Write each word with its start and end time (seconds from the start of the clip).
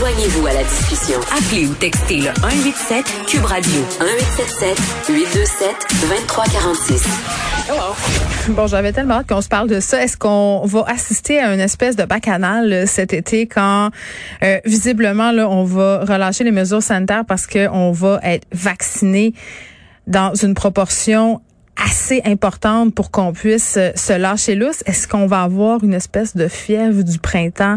Joignez-vous 0.00 0.46
à 0.46 0.54
la 0.54 0.62
discussion. 0.62 1.20
Appelez 1.30 1.66
ou 1.66 1.74
textez 1.74 2.20
le 2.20 2.30
187 2.40 3.04
Cube 3.26 3.44
Radio 3.44 3.80
1877 4.00 4.78
827 5.10 5.76
2346. 6.08 7.02
Bon, 8.48 8.66
j'avais 8.66 8.94
tellement 8.94 9.16
hâte 9.16 9.28
qu'on 9.28 9.42
se 9.42 9.48
parle 9.50 9.68
de 9.68 9.78
ça. 9.78 10.02
Est-ce 10.02 10.16
qu'on 10.16 10.62
va 10.64 10.84
assister 10.88 11.38
à 11.38 11.52
une 11.52 11.60
espèce 11.60 11.96
de 11.96 12.04
bacchanal 12.04 12.72
euh, 12.72 12.86
cet 12.86 13.12
été 13.12 13.46
quand 13.46 13.90
euh, 14.42 14.58
visiblement 14.64 15.32
là, 15.32 15.46
on 15.50 15.64
va 15.64 15.98
relâcher 16.06 16.44
les 16.44 16.50
mesures 16.50 16.82
sanitaires 16.82 17.26
parce 17.26 17.46
qu'on 17.46 17.92
va 17.92 18.20
être 18.22 18.46
vacciné 18.52 19.34
dans 20.06 20.32
une 20.34 20.54
proportion 20.54 21.42
assez 21.76 22.22
importante 22.24 22.94
pour 22.94 23.10
qu'on 23.10 23.34
puisse 23.34 23.76
euh, 23.76 23.90
se 23.94 24.14
lâcher 24.14 24.54
lousse? 24.54 24.82
Est-ce 24.86 25.06
qu'on 25.06 25.26
va 25.26 25.42
avoir 25.42 25.84
une 25.84 25.92
espèce 25.92 26.34
de 26.34 26.48
fièvre 26.48 27.02
du 27.02 27.18
printemps 27.18 27.76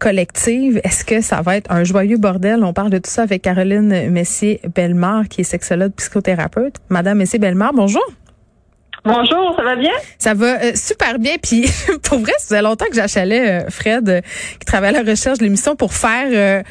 collective? 0.00 0.80
Est-ce 0.82 1.04
que 1.04 1.20
ça 1.20 1.42
va 1.42 1.56
être 1.56 1.70
un 1.70 1.84
joyeux 1.84 2.16
bordel? 2.16 2.64
On 2.64 2.72
parle 2.72 2.90
de 2.90 2.98
tout 2.98 3.10
ça 3.10 3.22
avec 3.22 3.42
Caroline 3.42 4.10
Messier-Bellemare, 4.10 5.28
qui 5.28 5.42
est 5.42 5.44
sexologue 5.44 5.92
psychothérapeute. 5.92 6.76
Madame 6.88 7.18
Messier-Bellemare, 7.18 7.72
bonjour. 7.74 8.02
Bonjour, 9.04 9.54
ça 9.56 9.62
va 9.62 9.76
bien? 9.76 9.92
Ça 10.18 10.34
va 10.34 10.62
euh, 10.62 10.72
super 10.74 11.18
bien. 11.18 11.36
Puis 11.42 11.64
pour 12.02 12.18
vrai, 12.18 12.32
ça 12.38 12.48
faisait 12.48 12.62
longtemps 12.62 12.86
que 12.86 12.94
j'achalais 12.94 13.62
euh, 13.62 13.70
Fred, 13.70 14.08
euh, 14.08 14.20
qui 14.58 14.66
travaille 14.66 14.94
à 14.94 15.02
la 15.02 15.10
recherche 15.10 15.38
de 15.38 15.44
l'émission, 15.44 15.74
pour 15.74 15.94
faire 15.94 16.64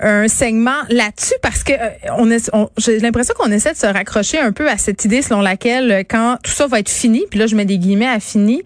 un 0.00 0.28
segment 0.28 0.80
là-dessus 0.88 1.34
parce 1.42 1.64
que 1.64 1.72
on, 2.18 2.30
on 2.52 2.68
j'ai 2.78 2.98
l'impression 2.98 3.34
qu'on 3.36 3.50
essaie 3.50 3.72
de 3.72 3.76
se 3.76 3.86
raccrocher 3.86 4.38
un 4.38 4.52
peu 4.52 4.68
à 4.68 4.76
cette 4.76 5.04
idée 5.04 5.22
selon 5.22 5.40
laquelle 5.40 6.04
quand 6.08 6.36
tout 6.42 6.50
ça 6.50 6.66
va 6.66 6.78
être 6.78 6.88
fini, 6.88 7.24
puis 7.30 7.38
là 7.38 7.46
je 7.46 7.56
mets 7.56 7.64
des 7.64 7.78
guillemets 7.78 8.08
à 8.08 8.20
fini, 8.20 8.62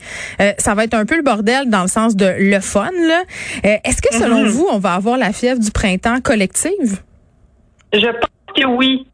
ça 0.58 0.74
va 0.74 0.84
être 0.84 0.94
un 0.94 1.04
peu 1.04 1.16
le 1.16 1.22
bordel 1.22 1.68
dans 1.68 1.82
le 1.82 1.88
sens 1.88 2.16
de 2.16 2.26
le 2.38 2.60
fun. 2.60 2.90
Là. 3.06 3.22
Est-ce 3.62 4.02
que 4.02 4.14
selon 4.14 4.44
mm-hmm. 4.44 4.48
vous, 4.48 4.66
on 4.70 4.78
va 4.78 4.94
avoir 4.94 5.16
la 5.16 5.32
fièvre 5.32 5.60
du 5.60 5.70
printemps 5.70 6.20
collective? 6.20 7.00
Je 7.92 8.06
pense 8.06 8.56
que 8.56 8.66
oui. 8.66 9.06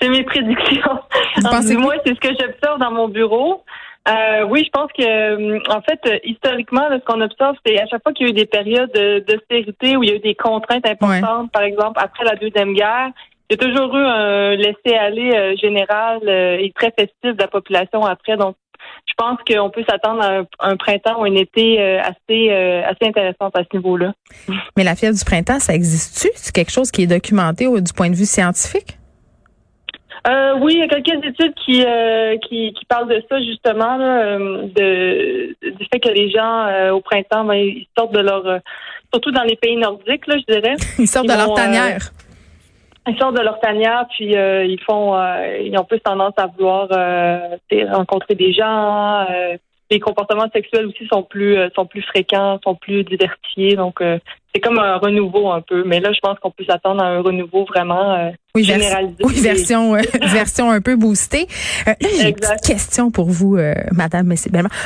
C'est 0.00 0.08
mes 0.08 0.22
prédictions. 0.22 0.98
Moi, 1.42 1.94
c'est 2.04 2.14
ce 2.14 2.20
que 2.20 2.28
j'observe 2.28 2.78
dans 2.78 2.92
mon 2.92 3.08
bureau. 3.08 3.64
Euh, 4.08 4.44
oui, 4.48 4.64
je 4.64 4.70
pense 4.70 4.90
que, 4.92 5.02
euh, 5.02 5.60
en 5.68 5.82
fait, 5.82 6.00
historiquement, 6.24 6.88
ce 6.90 7.04
qu'on 7.04 7.20
observe, 7.20 7.56
c'est 7.66 7.78
à 7.78 7.86
chaque 7.86 8.02
fois 8.02 8.12
qu'il 8.12 8.26
y 8.26 8.28
a 8.28 8.32
eu 8.32 8.34
des 8.34 8.46
périodes 8.46 8.92
d'austérité 8.92 9.96
où 9.96 10.02
il 10.02 10.10
y 10.10 10.12
a 10.12 10.16
eu 10.16 10.20
des 10.20 10.34
contraintes 10.34 10.86
importantes, 10.86 11.52
par 11.52 11.62
exemple 11.62 12.00
après 12.02 12.24
la 12.24 12.36
deuxième 12.36 12.72
guerre, 12.72 13.10
il 13.50 13.56
y 13.60 13.62
a 13.62 13.66
toujours 13.66 13.94
eu 13.96 14.02
un 14.02 14.54
laisser-aller 14.56 15.32
euh, 15.34 15.56
général 15.56 16.20
et 16.28 16.72
très 16.74 16.92
festif 16.98 17.36
de 17.36 17.38
la 17.38 17.48
population 17.48 18.04
après. 18.04 18.36
Donc, 18.36 18.56
je 19.06 19.14
pense 19.16 19.38
qu'on 19.46 19.70
peut 19.70 19.84
s'attendre 19.88 20.22
à 20.22 20.68
un, 20.68 20.76
printemps 20.76 21.20
ou 21.20 21.24
un 21.24 21.34
été 21.34 21.80
assez 21.98 22.50
assez 22.50 23.06
intéressant 23.06 23.48
à 23.52 23.62
ce 23.64 23.76
niveau-là. 23.76 24.12
Mais 24.76 24.84
la 24.84 24.94
fièvre 24.94 25.16
du 25.16 25.24
printemps, 25.24 25.58
ça 25.58 25.74
existe-tu? 25.74 26.28
C'est 26.34 26.54
quelque 26.54 26.70
chose 26.70 26.90
qui 26.90 27.02
est 27.02 27.06
documenté 27.06 27.66
du 27.66 27.92
point 27.92 28.10
de 28.10 28.14
vue 28.14 28.26
scientifique? 28.26 28.97
Euh, 30.26 30.54
oui, 30.60 30.74
il 30.74 30.80
y 30.80 30.82
a 30.82 30.88
quelques 30.88 31.24
études 31.24 31.54
qui, 31.54 31.84
euh, 31.84 32.36
qui, 32.38 32.72
qui, 32.72 32.84
parlent 32.86 33.08
de 33.08 33.22
ça 33.28 33.40
justement, 33.40 33.98
euh, 34.00 34.64
de, 34.74 35.56
du 35.62 35.86
fait 35.92 36.00
que 36.00 36.08
les 36.08 36.30
gens 36.30 36.66
euh, 36.66 36.90
au 36.90 37.00
printemps, 37.00 37.44
ben, 37.44 37.54
ils 37.54 37.86
sortent 37.96 38.12
de 38.12 38.20
leur, 38.20 38.60
surtout 39.12 39.30
dans 39.30 39.44
les 39.44 39.56
pays 39.56 39.76
nordiques, 39.76 40.26
là, 40.26 40.36
je 40.38 40.52
dirais. 40.52 40.74
Ils 40.98 41.06
sortent 41.06 41.28
de 41.28 41.32
leur 41.32 41.54
tanière. 41.54 42.10
ils 43.06 43.16
sortent 43.16 43.36
de 43.36 43.42
leur 43.42 43.60
tanière, 43.60 44.06
puis 44.10 44.32
ils 44.32 44.80
font, 44.84 45.14
ils 45.62 45.76
ont 45.78 45.84
plus 45.84 46.00
tendance 46.00 46.34
à 46.36 46.46
vouloir 46.46 46.88
rencontrer 47.92 48.34
des 48.34 48.52
gens. 48.52 49.26
les 49.90 50.00
comportements 50.00 50.50
sexuels 50.52 50.86
aussi 50.86 51.06
sont 51.06 51.22
plus, 51.22 51.56
sont 51.76 51.86
plus 51.86 52.02
fréquents, 52.02 52.58
sont 52.64 52.74
plus 52.74 53.04
diversifiés, 53.04 53.76
donc 53.76 54.02
c'est 54.58 54.68
comme 54.68 54.78
un 54.78 54.96
renouveau 54.96 55.50
un 55.50 55.60
peu. 55.60 55.84
Mais 55.84 56.00
là, 56.00 56.12
je 56.12 56.18
pense 56.20 56.38
qu'on 56.40 56.50
peut 56.50 56.64
s'attendre 56.64 57.02
à 57.02 57.06
un 57.06 57.20
renouveau 57.20 57.64
vraiment 57.64 58.14
euh, 58.14 58.30
oui, 58.54 58.64
généralisé. 58.64 59.16
Oui, 59.20 59.40
version, 59.40 59.94
euh, 59.94 60.00
version 60.32 60.70
un 60.70 60.80
peu 60.80 60.96
boostée. 60.96 61.46
Euh, 61.86 61.92
j'ai 62.00 62.30
une 62.30 62.34
petite 62.34 62.64
question 62.64 63.10
pour 63.10 63.30
vous, 63.30 63.56
euh, 63.56 63.74
Madame 63.92 64.34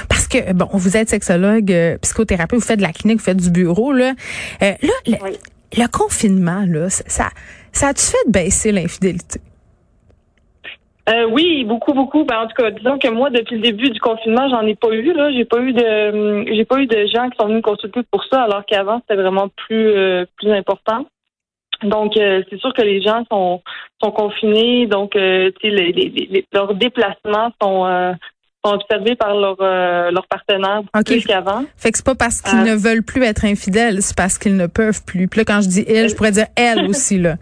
Parce 0.08 0.28
que, 0.28 0.52
bon, 0.52 0.68
vous 0.72 0.96
êtes 0.96 1.08
sexologue, 1.08 1.98
psychothérapeute, 2.02 2.60
vous 2.60 2.66
faites 2.66 2.78
de 2.78 2.82
la 2.82 2.92
clinique, 2.92 3.18
vous 3.18 3.24
faites 3.24 3.36
du 3.36 3.50
bureau. 3.50 3.92
Là, 3.92 4.12
là 4.60 4.72
le, 5.06 5.86
confinement, 5.88 6.64
là, 6.66 6.90
ça, 6.90 7.30
ça 7.72 7.88
a-tu 7.88 8.04
fait 8.04 8.30
baisser 8.30 8.72
l'infidélité? 8.72 9.40
Euh, 11.08 11.26
oui, 11.30 11.64
beaucoup, 11.64 11.92
beaucoup. 11.94 12.24
Ben, 12.24 12.42
en 12.42 12.46
tout 12.46 12.54
cas, 12.54 12.70
disons 12.70 12.98
que 12.98 13.08
moi, 13.08 13.28
depuis 13.30 13.56
le 13.56 13.62
début 13.62 13.90
du 13.90 13.98
confinement, 13.98 14.48
j'en 14.48 14.62
ai 14.62 14.76
pas 14.76 14.90
eu. 14.90 15.12
Là, 15.12 15.32
j'ai 15.32 15.44
pas 15.44 15.58
eu 15.58 15.72
de, 15.72 16.10
hum, 16.12 16.44
j'ai 16.46 16.64
pas 16.64 16.78
eu 16.78 16.86
de 16.86 17.06
gens 17.06 17.28
qui 17.28 17.36
sont 17.38 17.46
venus 17.46 17.56
me 17.56 17.62
consulter 17.62 18.00
pour 18.10 18.24
ça, 18.24 18.42
alors 18.42 18.64
qu'avant 18.66 19.00
c'était 19.00 19.20
vraiment 19.20 19.48
plus, 19.48 19.88
euh, 19.88 20.24
plus 20.36 20.52
important. 20.52 21.06
Donc, 21.82 22.16
euh, 22.16 22.42
c'est 22.48 22.60
sûr 22.60 22.72
que 22.72 22.82
les 22.82 23.02
gens 23.02 23.24
sont, 23.28 23.60
sont 24.00 24.12
confinés, 24.12 24.86
donc 24.86 25.16
les, 25.16 25.52
les, 25.64 26.46
leurs 26.52 26.74
déplacements 26.74 27.50
sont, 27.60 28.14
sont 28.64 28.72
observés 28.74 29.16
par 29.16 29.34
leur, 29.34 29.56
leur 30.12 30.24
partenaire 30.28 30.82
plus 31.04 31.24
qu'avant. 31.24 31.64
Fait 31.76 31.90
que 31.90 31.98
c'est 31.98 32.06
pas 32.06 32.14
parce 32.14 32.40
qu'ils 32.40 32.62
ne 32.62 32.76
veulent 32.76 33.02
plus 33.02 33.24
être 33.24 33.44
infidèles, 33.44 34.00
c'est 34.00 34.16
parce 34.16 34.38
qu'ils 34.38 34.56
ne 34.56 34.68
peuvent 34.68 35.04
plus. 35.04 35.26
Puis 35.26 35.40
là, 35.40 35.44
quand 35.44 35.60
je 35.60 35.68
dis 35.68 35.84
ils, 35.88 36.08
je 36.08 36.14
pourrais 36.14 36.30
dire 36.30 36.46
elle 36.54 36.86
aussi 36.86 37.18
là. 37.18 37.34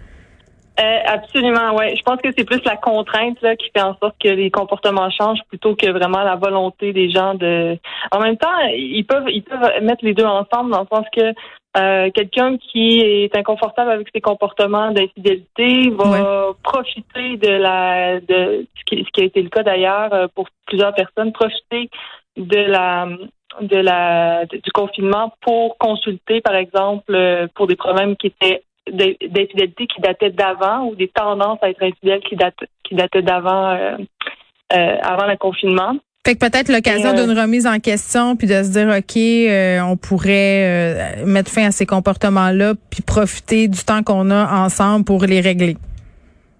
Euh, 0.80 0.98
absolument, 1.04 1.74
ouais. 1.74 1.94
Je 1.96 2.02
pense 2.02 2.20
que 2.22 2.28
c'est 2.36 2.44
plus 2.44 2.62
la 2.64 2.76
contrainte 2.76 3.40
là, 3.42 3.54
qui 3.56 3.70
fait 3.70 3.82
en 3.82 3.96
sorte 3.98 4.16
que 4.18 4.28
les 4.28 4.50
comportements 4.50 5.10
changent 5.10 5.42
plutôt 5.48 5.74
que 5.74 5.90
vraiment 5.90 6.22
la 6.22 6.36
volonté 6.36 6.92
des 6.92 7.10
gens 7.10 7.34
de. 7.34 7.76
En 8.12 8.20
même 8.20 8.36
temps, 8.36 8.58
ils 8.72 9.04
peuvent 9.04 9.28
ils 9.28 9.42
peuvent 9.42 9.82
mettre 9.82 10.04
les 10.04 10.14
deux 10.14 10.24
ensemble 10.24 10.70
dans 10.70 10.80
le 10.80 10.86
sens 10.90 11.06
que 11.14 11.34
euh, 11.76 12.10
quelqu'un 12.12 12.56
qui 12.56 13.00
est 13.00 13.36
inconfortable 13.36 13.90
avec 13.90 14.08
ses 14.14 14.20
comportements 14.22 14.90
d'infidélité 14.90 15.90
va 15.90 16.54
profiter 16.62 17.36
de 17.36 17.50
la 17.50 18.20
de 18.20 18.66
ce 18.78 18.84
qui, 18.86 19.04
ce 19.04 19.10
qui 19.10 19.20
a 19.20 19.24
été 19.24 19.42
le 19.42 19.50
cas 19.50 19.62
d'ailleurs 19.62 20.12
euh, 20.14 20.28
pour 20.34 20.48
plusieurs 20.66 20.94
personnes, 20.94 21.32
profiter 21.32 21.90
de 22.36 22.58
la 22.58 23.06
de 23.60 23.76
la 23.76 24.46
du 24.46 24.70
confinement 24.72 25.34
pour 25.42 25.76
consulter 25.76 26.40
par 26.40 26.54
exemple 26.54 27.48
pour 27.54 27.66
des 27.66 27.76
problèmes 27.76 28.16
qui 28.16 28.28
étaient 28.28 28.62
d'infidélité 28.92 29.86
qui 29.86 30.00
dataient 30.00 30.30
d'avant 30.30 30.86
ou 30.86 30.94
des 30.94 31.08
tendances 31.08 31.58
à 31.62 31.70
être 31.70 31.82
infidèle 31.82 32.20
qui, 32.28 32.36
datent, 32.36 32.64
qui 32.84 32.94
dataient 32.94 33.22
d'avant 33.22 33.70
euh, 33.70 33.96
euh, 34.72 34.96
avant 35.02 35.26
le 35.26 35.36
confinement. 35.36 35.96
Fait 36.26 36.34
que 36.34 36.46
peut-être 36.46 36.70
l'occasion 36.70 37.12
d'une 37.12 37.36
euh, 37.36 37.42
remise 37.42 37.66
en 37.66 37.78
question 37.78 38.36
puis 38.36 38.46
de 38.46 38.62
se 38.62 38.70
dire 38.72 38.88
ok 38.88 39.90
on 39.90 39.96
pourrait 39.96 41.24
mettre 41.24 41.50
fin 41.50 41.66
à 41.66 41.70
ces 41.70 41.86
comportements 41.86 42.50
là 42.50 42.74
puis 42.90 43.02
profiter 43.02 43.68
du 43.68 43.82
temps 43.82 44.02
qu'on 44.02 44.30
a 44.30 44.64
ensemble 44.64 45.04
pour 45.04 45.24
les 45.24 45.40
régler. 45.40 45.76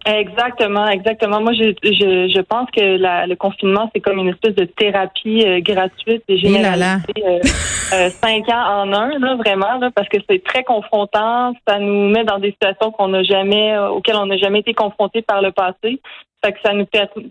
Exactement, 0.07 0.89
exactement. 0.89 1.43
Moi, 1.43 1.53
je, 1.53 1.75
je, 1.83 2.33
je 2.35 2.41
pense 2.41 2.71
que 2.71 2.97
la, 2.97 3.27
le 3.27 3.37
confinement, 3.37 3.91
c'est 3.95 4.01
comme 4.01 4.19
une 4.19 4.29
espèce 4.29 4.55
de 4.55 4.65
thérapie 4.65 5.45
euh, 5.47 5.61
gratuite 5.61 6.23
et 6.27 6.39
généralisée. 6.39 7.03
Euh, 7.19 7.39
euh, 7.93 8.09
cinq 8.09 8.49
ans 8.49 8.83
en 8.83 8.93
un, 8.95 9.19
là, 9.19 9.37
vraiment, 9.37 9.79
là, 9.79 9.91
parce 9.95 10.09
que 10.09 10.17
c'est 10.29 10.43
très 10.43 10.65
confrontant. 10.65 11.53
Ça 11.69 11.79
nous 11.79 12.09
met 12.09 12.25
dans 12.25 12.39
des 12.39 12.53
situations 12.53 12.93
qu'on 12.93 13.09
n'a 13.09 13.23
jamais, 13.23 13.77
auxquelles 13.79 14.17
on 14.17 14.27
n'a 14.27 14.39
jamais 14.39 14.61
été 14.61 14.73
confronté 14.73 15.21
par 15.21 15.43
le 15.43 15.53
passé. 15.53 16.01
Fait 16.43 16.53
que 16.53 16.59
ça 16.65 16.73
nous 16.73 16.87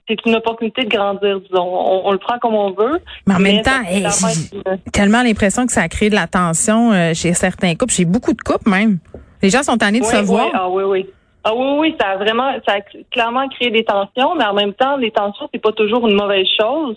c'est 0.08 0.26
une 0.28 0.36
opportunité 0.36 0.84
de 0.84 0.90
grandir, 0.90 1.40
disons. 1.40 1.68
On, 2.06 2.12
le 2.12 2.20
prend 2.20 2.38
comme 2.38 2.54
on 2.54 2.70
veut. 2.70 3.00
Mais 3.26 3.34
en 3.34 3.40
même 3.40 3.64
temps, 3.64 3.82
j'ai 3.88 4.92
tellement 4.92 5.24
l'impression 5.24 5.66
que 5.66 5.72
ça 5.72 5.82
a 5.82 5.88
créé 5.88 6.12
de 6.12 6.16
la 6.16 6.28
tension 6.28 6.92
chez 7.16 7.34
certains 7.34 7.74
couples, 7.74 7.92
chez 7.92 8.06
beaucoup 8.06 8.34
de 8.34 8.42
couples 8.42 8.70
même. 8.70 9.00
Les 9.42 9.50
gens 9.50 9.64
sont 9.64 9.78
tannés 9.78 10.02
de 10.02 10.06
se 10.06 10.18
voir. 10.18 10.52
Ah 10.54 10.70
oui, 10.70 10.84
oui. 10.84 11.08
Ah 11.50 11.56
oui, 11.56 11.80
oui, 11.80 11.96
ça 12.00 12.10
a 12.10 12.18
vraiment, 12.18 12.52
ça 12.68 12.76
a 12.76 12.82
clairement 13.10 13.50
créé 13.50 13.72
des 13.72 13.84
tensions, 13.84 14.36
mais 14.36 14.46
en 14.46 14.54
même 14.54 14.74
temps, 14.74 14.98
les 14.98 15.10
tensions, 15.10 15.50
c'est 15.52 15.62
pas 15.62 15.72
toujours 15.72 16.08
une 16.08 16.16
mauvaise 16.16 16.46
chose. 16.60 16.96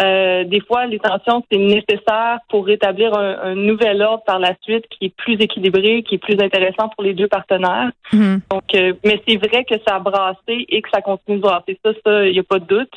Euh, 0.00 0.42
des 0.42 0.60
fois, 0.62 0.86
les 0.86 0.98
tensions, 0.98 1.44
c'est 1.48 1.58
nécessaire 1.58 2.40
pour 2.48 2.66
rétablir 2.66 3.16
un, 3.16 3.54
nouvel 3.54 4.02
ordre 4.02 4.24
par 4.24 4.40
la 4.40 4.54
suite 4.62 4.84
qui 4.88 5.06
est 5.06 5.16
plus 5.16 5.34
équilibré, 5.34 6.02
qui 6.02 6.16
est 6.16 6.18
plus 6.18 6.40
intéressant 6.40 6.88
pour 6.88 7.04
les 7.04 7.14
deux 7.14 7.28
partenaires. 7.28 7.92
Mhm. 8.12 8.40
Donc, 8.50 8.64
euh, 8.74 8.94
mais 9.04 9.22
c'est 9.28 9.36
vrai 9.36 9.64
que 9.64 9.76
ça 9.86 9.94
a 9.94 9.98
brassé 10.00 10.66
et 10.68 10.82
que 10.82 10.88
ça 10.92 11.00
continue 11.00 11.36
de 11.36 11.42
brasser. 11.42 11.78
Ça, 11.84 11.92
ça, 12.04 12.26
il 12.26 12.32
n'y 12.32 12.40
a 12.40 12.42
pas 12.42 12.58
de 12.58 12.66
doute. 12.66 12.92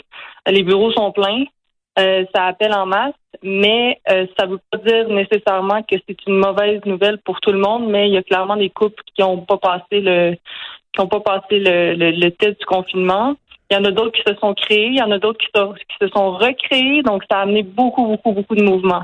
Les 0.48 0.64
bureaux 0.64 0.92
sont 0.94 1.12
pleins. 1.12 1.44
Euh, 2.00 2.26
ça 2.34 2.46
appelle 2.46 2.74
en 2.74 2.86
masse, 2.86 3.16
mais 3.42 4.00
euh, 4.12 4.28
ça 4.38 4.46
ne 4.46 4.52
veut 4.52 4.60
pas 4.72 4.78
dire 4.78 5.10
nécessairement 5.10 5.82
que 5.82 5.96
c'est 6.08 6.18
une 6.28 6.38
mauvaise 6.38 6.80
nouvelle 6.86 7.18
pour 7.20 7.40
tout 7.40 7.52
le 7.52 7.58
monde, 7.58 7.88
mais 7.88 8.08
il 8.08 8.14
y 8.14 8.18
a 8.18 8.24
clairement 8.24 8.56
des 8.56 8.70
couples 8.70 9.02
qui 9.16 9.22
n'ont 9.22 9.40
pas 9.40 9.58
passé 9.58 10.02
le 10.02 10.36
n'ont 11.00 11.08
pas 11.08 11.20
passé 11.20 11.60
le, 11.60 11.96
le, 11.96 12.30
test 12.32 12.60
du 12.60 12.66
confinement. 12.66 13.36
Il 13.70 13.76
y 13.76 13.80
en 13.80 13.86
a 13.86 13.92
d'autres 13.92 14.12
qui 14.12 14.24
se 14.26 14.36
sont 14.40 14.54
créés, 14.54 14.88
il 14.88 14.98
y 14.98 15.02
en 15.02 15.12
a 15.12 15.20
d'autres 15.20 15.40
qui, 15.40 15.48
se 16.02 16.08
sont 16.10 16.32
recréés, 16.32 17.02
donc 17.04 17.24
ça 17.30 17.40
a 17.40 17.42
amené 17.42 17.64
beaucoup, 17.64 18.06
beaucoup, 18.06 18.32
beaucoup 18.32 18.56
de 18.56 18.64
mouvements. 18.64 19.04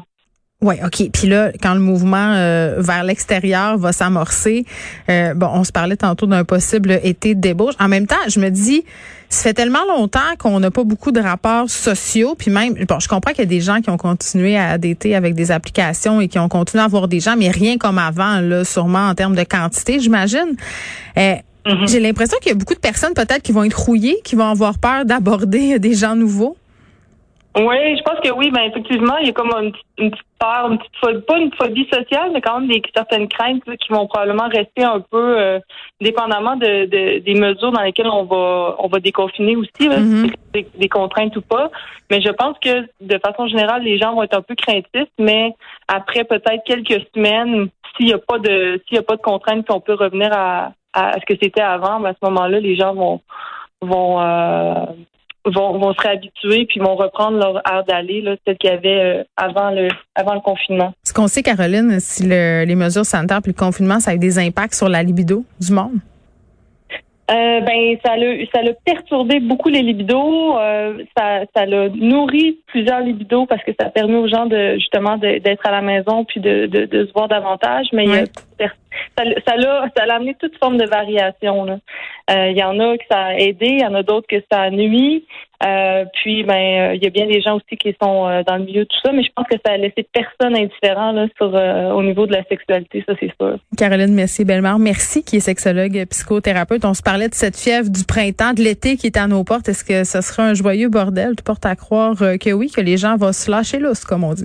Oui, 0.62 0.76
OK. 0.82 1.12
Puis 1.12 1.28
là, 1.28 1.52
quand 1.62 1.74
le 1.74 1.82
mouvement 1.82 2.34
euh, 2.36 2.76
vers 2.80 3.04
l'extérieur 3.04 3.78
va 3.78 3.92
s'amorcer, 3.92 4.64
bon, 5.10 5.50
on 5.54 5.66
se 5.66 5.74
parlait 5.74 5.98
tantôt 5.98 6.26
d'un 6.26 6.46
possible 6.46 7.00
été 7.04 7.36
de 7.36 7.42
débauche. 7.42 7.74
En 7.82 7.90
même 7.90 8.08
temps, 8.08 8.16
je 8.30 8.40
me 8.40 8.50
dis, 8.50 8.86
Ça 9.34 9.42
fait 9.42 9.56
tellement 9.56 9.84
longtemps 9.88 10.20
qu'on 10.38 10.60
n'a 10.60 10.70
pas 10.70 10.84
beaucoup 10.84 11.12
de 11.12 11.20
rapports 11.20 11.68
sociaux, 11.68 12.36
puis 12.38 12.52
même, 12.52 12.76
bon, 12.88 13.00
je 13.00 13.08
comprends 13.08 13.32
qu'il 13.32 13.40
y 13.40 13.48
a 13.48 13.50
des 13.50 13.62
gens 13.62 13.82
qui 13.82 13.90
ont 13.90 13.98
continué 13.98 14.56
à 14.56 14.78
dater 14.78 15.16
avec 15.16 15.34
des 15.34 15.52
applications 15.52 16.22
et 16.22 16.28
qui 16.28 16.38
ont 16.38 16.50
continué 16.50 16.84
à 16.84 16.86
avoir 16.86 17.08
des 17.08 17.20
gens, 17.20 17.36
mais 17.36 17.50
rien 17.50 17.80
comme 17.80 17.98
avant, 17.98 18.42
là, 18.42 18.64
sûrement 18.64 19.08
en 19.08 19.16
termes 19.16 19.36
de 19.36 19.44
quantité, 19.44 20.00
j'imagine. 20.00 20.56
Euh, 21.18 21.34
mm-hmm. 21.66 21.88
J'ai 21.88 22.00
l'impression 22.00 22.38
qu'il 22.40 22.52
y 22.52 22.56
a 22.56 22.58
beaucoup 22.58 22.76
de 22.76 22.80
personnes 22.80 23.14
peut-être 23.14 23.42
qui 23.42 23.52
vont 23.52 23.64
être 23.64 23.80
rouillées, 23.80 24.20
qui 24.24 24.36
vont 24.36 24.48
avoir 24.48 24.80
peur 24.80 25.06
d'aborder 25.06 25.80
des 25.80 25.94
gens 25.94 26.16
nouveaux. 26.16 26.58
Oui, 27.56 27.98
je 27.98 28.02
pense 28.02 28.20
que 28.20 28.32
oui, 28.32 28.50
ben 28.50 28.64
effectivement, 28.64 29.18
il 29.18 29.28
y 29.28 29.30
a 29.30 29.34
comme 29.34 29.52
une, 29.52 29.74
une 30.00 30.10
petite 30.10 30.26
peur, 30.40 30.72
une 30.72 30.80
petite 30.80 30.96
phobie, 31.00 31.22
pas 31.22 31.38
une 31.38 31.54
phobie 31.54 31.88
sociale, 31.88 32.32
mais 32.34 32.42
quand 32.42 32.60
même 32.60 32.68
des 32.68 32.82
certaines 32.96 33.28
craintes 33.28 33.64
qui 33.80 33.94
vont 33.94 34.08
probablement 34.08 34.48
rester 34.48 34.84
un 34.84 35.02
peu 35.02 35.40
euh, 35.40 35.60
dépendamment 36.02 36.56
de, 36.56 36.86
des 37.20 37.34
mesures 37.36 37.72
dans 37.72 37.84
lesquelles 37.84 38.08
on 38.08 38.24
va 38.24 38.76
on 38.80 38.88
va 38.88 39.00
déconfiner 39.00 39.56
aussi, 39.56 39.70
mm-hmm. 39.80 40.34
des, 40.80 40.90
contraintes 40.90 41.38
ou 41.38 41.42
pas. 41.42 41.70
Mais 42.10 42.22
je 42.22 42.32
pense 42.32 42.58
que 42.58 42.88
de 43.02 43.20
façon 43.20 43.46
générale, 43.48 43.84
les 43.84 44.00
gens 44.00 44.16
vont 44.16 44.24
être 44.24 44.38
un 44.38 44.42
peu 44.42 44.56
craintifs, 44.56 45.12
mais 45.20 45.54
après 45.88 46.24
peut-être 46.24 46.64
quelques 46.66 47.06
semaines, 47.14 47.70
s'il 47.96 48.08
n'y 48.08 48.14
a 48.14 48.18
pas 48.18 48.40
de 48.40 48.82
s'il 48.88 48.96
y 48.96 49.00
a 49.00 49.04
pas 49.04 49.16
de 49.16 49.22
contraintes, 49.22 49.68
qu'on 49.68 49.80
peut 49.80 49.94
revenir 49.94 50.30
à, 50.34 50.74
à 50.94 51.14
ce 51.20 51.26
que 51.26 51.38
c'était 51.42 51.62
avant, 51.62 52.00
ben 52.00 52.10
à 52.10 52.14
ce 52.14 52.30
moment-là, 52.30 52.60
les 52.60 52.76
gens 52.76 52.94
vont 52.94 53.22
vont 53.82 54.22
euh, 54.22 54.86
vont, 55.46 55.78
vont 55.78 55.94
se 55.94 56.02
réhabituer 56.02 56.66
puis 56.66 56.80
vont 56.80 56.96
reprendre 56.96 57.38
leur 57.38 57.58
air 57.70 57.84
d'aller, 57.86 58.22
là, 58.22 58.36
celle 58.46 58.58
qu'il 58.58 58.70
y 58.70 58.74
avait 58.74 59.20
euh, 59.20 59.24
avant 59.36 59.72
le 59.72 59.90
avant 60.16 60.36
le 60.36 60.40
confinement. 60.40 60.94
Est-ce 61.06 61.14
qu'on 61.14 61.28
sait, 61.28 61.44
Caroline, 61.44 62.00
si 62.00 62.24
le, 62.24 62.64
les 62.66 62.76
mesures 62.76 63.06
sanitaires 63.06 63.42
puis 63.42 63.52
le 63.52 63.60
confinement, 63.60 64.00
ça 64.00 64.12
a 64.12 64.16
eu 64.16 64.20
des 64.20 64.40
impacts 64.40 64.76
sur 64.76 64.90
la 64.90 65.04
libido 65.04 65.44
du 65.60 65.74
monde? 65.74 66.00
Euh, 67.32 67.62
ben 67.62 67.98
ça 68.06 68.18
l'a 68.18 68.46
ça 68.54 68.62
l'a 68.62 68.74
perturbé 68.86 69.40
beaucoup 69.40 69.70
les 69.70 69.82
libidos, 69.82 70.58
euh, 70.58 70.98
ça 71.16 71.46
ça 71.56 71.66
l'a 71.66 71.88
nourri 71.88 72.60
plusieurs 72.68 73.00
libidos 73.00 73.46
parce 73.46 73.64
que 73.64 73.72
ça 73.80 73.90
permet 73.90 74.18
aux 74.18 74.28
gens 74.28 74.46
de 74.46 74.74
justement 74.74 75.18
d'être 75.18 75.66
à 75.66 75.72
la 75.72 75.82
maison 75.82 76.26
puis 76.26 76.42
de, 76.42 76.66
de, 76.66 76.84
de, 76.84 77.06
se 77.06 77.14
voir 77.14 77.30
davantage, 77.30 77.88
mais 77.94 78.26
ça 79.18 79.24
ça 79.96 80.14
amené 80.14 80.36
toute 80.40 80.58
forme 80.58 80.78
de 80.78 80.86
variation. 80.86 81.68
Euh, 82.30 82.50
il 82.50 82.58
y 82.58 82.64
en 82.64 82.80
a 82.80 82.98
que 82.98 83.04
ça 83.10 83.20
a 83.26 83.34
aidé, 83.36 83.68
il 83.68 83.82
y 83.82 83.86
en 83.86 83.94
a 83.96 84.04
d'autres 84.04 84.28
que 84.28 84.42
ça 84.52 84.62
a 84.62 84.70
nuit. 84.70 85.26
Euh, 85.66 86.04
puis, 86.14 86.44
ben, 86.44 86.54
euh, 86.92 86.96
il 86.96 87.04
y 87.04 87.08
a 87.08 87.10
bien 87.10 87.26
des 87.26 87.42
gens 87.42 87.56
aussi 87.56 87.78
qui 87.78 87.96
sont 88.02 88.44
dans 88.46 88.58
le 88.58 88.66
milieu 88.66 88.82
de 88.82 88.88
tout 88.88 88.98
ça, 89.04 89.14
mais 89.14 89.24
je 89.24 89.30
pense 89.34 89.48
que 89.48 89.56
ça 89.66 89.74
a 89.74 89.78
laissé 89.78 90.06
personne 90.12 90.58
indifférent 90.58 91.14
là, 91.14 91.96
au 91.96 92.04
niveau 92.04 92.26
de 92.26 92.34
la 92.34 92.44
sexualité, 92.44 93.04
ça 93.08 93.14
c'est 93.20 93.32
sûr. 93.40 93.58
Caroline 93.78 94.14
Messier-Bellemare, 94.14 94.80
merci, 94.80 95.24
qui 95.24 95.38
est 95.38 95.40
sexologue, 95.40 96.06
psychothérapeute. 96.10 96.84
On 96.84 96.94
se 96.94 97.02
parlait 97.02 97.30
de 97.30 97.34
cette 97.34 97.58
fièvre 97.58 97.90
du 97.90 98.04
printemps, 98.04 98.54
de 98.54 98.62
l'été 98.62 98.98
qui 98.98 99.08
est 99.08 99.18
à 99.18 99.28
nos 99.28 99.44
portes. 99.46 99.70
Est-ce 99.70 99.86
que 99.86 100.04
ce 100.04 100.20
sera 100.20 100.44
un 100.44 100.54
joyeux 100.54 100.90
bordel? 100.90 101.36
Tu 101.38 101.44
portes 101.44 101.66
à 101.66 101.76
croire 101.76 102.16
que 102.18 102.52
oui, 102.52 102.70
que 102.70 102.82
les 102.82 102.98
gens 102.98 103.16
vont 103.16 103.32
se 103.32 103.50
lâcher 103.50 103.80
lousse, 103.80 104.04
comme 104.04 104.26
on 104.26 104.34
dit? 104.34 104.42